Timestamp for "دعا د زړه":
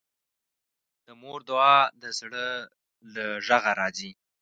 1.49-2.47